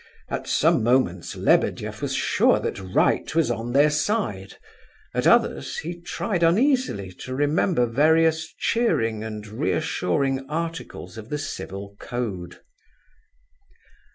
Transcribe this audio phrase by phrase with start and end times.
[0.29, 4.55] At some moments Lebedeff was sure that right was on their side;
[5.13, 11.95] at others he tried uneasily to remember various cheering and reassuring articles of the Civil
[11.99, 12.61] Code.